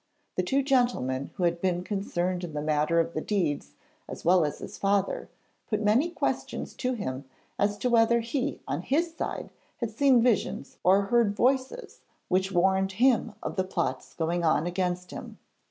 [0.35, 3.73] The two gentlemen who had been concerned in the matter of the deeds,
[4.07, 5.29] as well as his father,
[5.69, 7.25] put many questions to him
[7.59, 12.93] as to whether he on his side had seen visions or heard voices which warned
[12.93, 15.37] him of the plots going on against him.